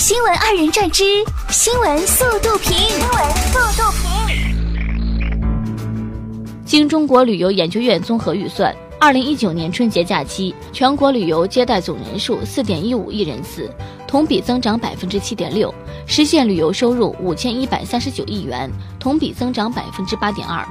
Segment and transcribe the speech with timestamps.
[0.00, 1.04] 新闻二人转之
[1.50, 4.08] 新闻速度评，新闻速度评。
[6.64, 13.70] 经中国旅游研究院综合预算，二零一九年春节假期全国旅游接待总人数四点一五亿人次，
[14.08, 15.72] 同比增长百分之七点六，
[16.06, 20.66] 实现旅游收入五千一百三十九亿元，同比增长百分之八点二。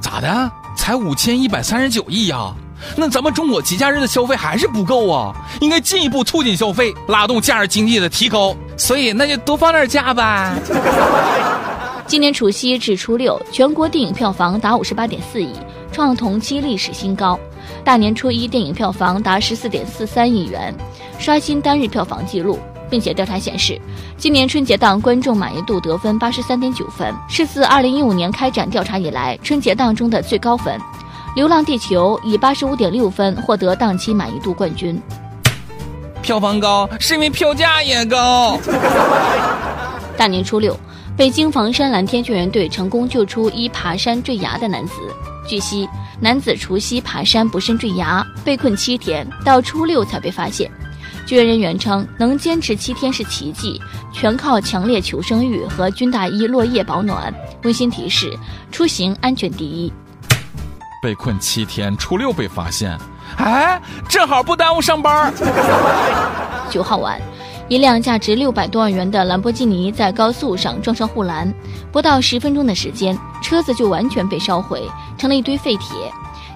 [0.00, 0.52] 咋的？
[0.76, 2.54] 才五千一百三十九亿呀？
[2.96, 8.54] 那咱们中国节假日的消费还是不够啊，应该进一步促进消费，拉动假日经济的提高。
[8.76, 10.52] 所以那就多放点假呗。
[12.06, 15.52] 今年除夕至初六，全国电影票房达五十八点四亿，
[15.92, 17.38] 创同期历史新高。
[17.84, 20.74] 大年初一电影票房达十四点四三亿元，
[21.18, 22.58] 刷新单日票房纪录。
[22.90, 23.80] 并且调查显示，
[24.18, 30.76] 今年春节档观众满意度得分八十三点九分，是自二零一五年开展调查以来春节档中的最高分。
[31.36, 35.00] 《流浪地球》以八十五点六分获得档期满意度冠军。
[36.20, 38.58] 票房高是因为票价也高。
[40.16, 40.78] 大年初六，
[41.16, 44.94] 北京房山蓝天救援队成功救出一爬山坠崖的男子。
[45.48, 45.88] 据悉，
[46.20, 50.70] 男子除夕爬山不慎坠崖，被困七天，到初六才被发现。
[51.26, 53.80] 救援人员称，能坚持七天是奇迹，
[54.12, 57.32] 全靠强烈求生欲和军大衣落叶保暖。
[57.62, 58.36] 温馨提示：
[58.70, 59.92] 出行安全第一。
[61.00, 62.96] 被困七天，初六被发现，
[63.38, 65.32] 哎，正好不耽误上班。
[66.68, 67.18] 九号晚，
[67.68, 71.52] 一辆价值六百多万元的兰博基尼在高速上撞上护栏，
[71.90, 75.96] 不到十分钟的时间，车子就完全被烧毁，成了一堆废铁。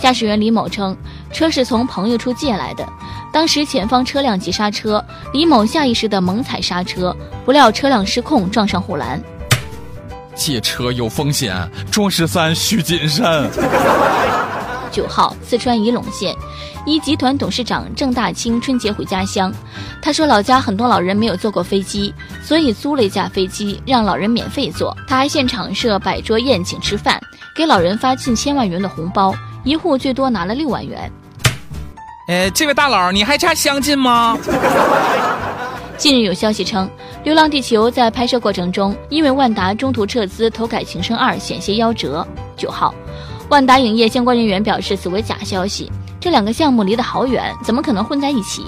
[0.00, 0.96] 驾驶员李某称，
[1.32, 2.88] 车是从朋友处借来的，
[3.32, 9.20] 当时前方车辆急刹车，李某下意识的猛踩刹车，不料车辆失控撞上护栏。
[10.38, 13.50] 借车有风险，装十三需谨慎。
[14.90, 16.34] 九号，四川仪陇县
[16.86, 19.52] 一集团董事长郑大清春节回家乡，
[20.00, 24.96] 他说老家很多老人没有坐过飞机，所以租了一架飞机让老人免费坐。
[25.06, 27.20] 他还现场设摆桌宴请吃饭，
[27.54, 29.34] 给老人发近千万元的红包，
[29.64, 31.12] 一户最多拿了六万元。
[32.28, 34.38] 哎，这位大佬，你还差相亲吗？
[35.98, 36.86] 近日有消息称，
[37.24, 42.24] 《流浪地球》在拍摄过程中，因为万达中途撤资投改《情深二》，险些夭折。
[42.56, 42.94] 九号，
[43.48, 45.90] 万达影业相关人员表示，此为假消息。
[46.20, 48.64] 这两个项目离得好远，怎么可能混在一起？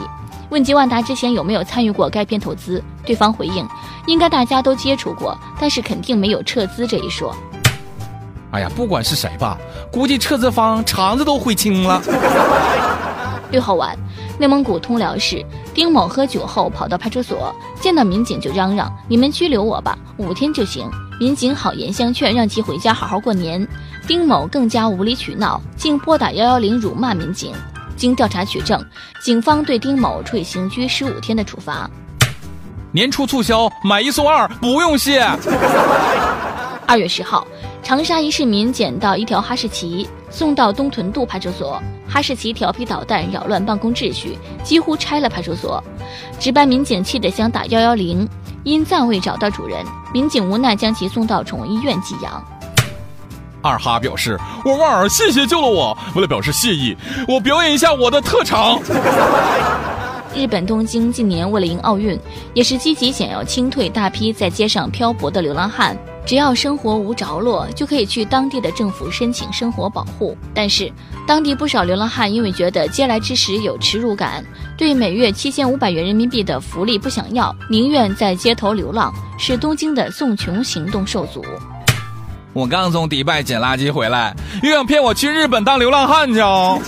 [0.48, 3.64] 问及万达之前有没有参与过该片投资，对方回应，
[4.06, 7.32] 应该大家都接触过，但是肯定没有撤资这一说。
[8.50, 9.56] 哎呀，不管是谁吧，
[9.92, 12.02] 估计撤资方肠子都悔青了。
[13.52, 13.96] 六号晚。
[14.40, 20.90] 内蒙古通辽市，丁某喝酒后跑到派出所，见到民警就嚷嚷：“你们拘留我吧，五天就行。”
[21.20, 23.68] 民警好言相劝，让其回家好好过年。
[24.06, 27.52] 丁某更加无理取闹，竟拨打幺幺零辱骂民警。
[27.96, 28.82] 经调查取证，
[29.22, 31.90] 警方对丁某处以刑拘十五天的处罚。
[32.92, 35.20] 年初促销，买一送二，不用谢。
[36.86, 37.46] 二月十号。
[37.82, 41.82] 长沙一市民捡到一条哈士奇，送到东屯渡派出所。
[42.08, 45.82] 哈士奇调皮捣蛋，扰乱办公秩序，几乎拆了派出所。
[46.38, 48.28] 值班民警气得想打幺幺零，
[48.64, 52.42] 因暂未找到主人，民警无奈将其送到宠物医院寄养。
[53.62, 55.96] 二哈表示：“我旺儿，谢谢救了我。
[56.14, 56.96] 为了表示谢意，
[57.28, 58.80] 我表演一下我的特长。
[60.34, 62.18] ”日本东京近年为了迎奥运，
[62.54, 65.96] 也是积极想要清退大批在街上漂泊的流浪汉。
[66.30, 70.36] 只要生活无着落，就可以去当地的政府申请生活保护。
[70.54, 70.88] 但是，
[71.26, 74.44] 当地不少流浪汉因为觉得嗟来之食有耻辱感，
[74.78, 81.44] 对每月七千五百元人民币的福利不想要，宁愿在街头流浪，使东京的送穷行动受阻。
[82.52, 84.32] 我刚从迪拜捡垃圾回来，
[84.62, 86.80] 又想骗我去日本当流浪汉去哦？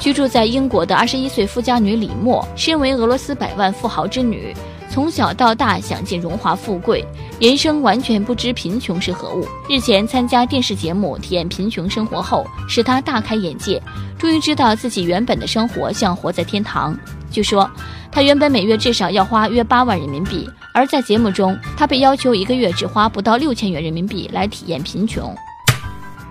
[0.00, 4.52] 居住在英国的二十一岁富家女李默，身为俄罗斯百万富豪之女。
[4.90, 7.04] 从小到大享尽荣华富贵，
[7.40, 9.46] 人生完全不知贫穷是何物。
[9.68, 13.80] 日前参加电视节目体验贫穷生活后，使他大开眼界，
[14.18, 16.98] 终于知道自己原本的生活像活在天堂。
[17.30, 17.70] 据说，
[18.10, 25.32] 他原本每月至少要花约八万人民币，而在节目中，他被要求一个月只花不到六千元人民币来体验贫穷。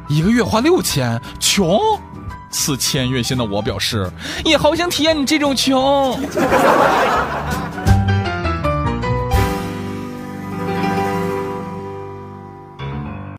[0.09, 1.79] 一个月花六千，穷？
[2.51, 4.11] 四千月薪的我表示，
[4.43, 6.19] 也好想体验你这种穷。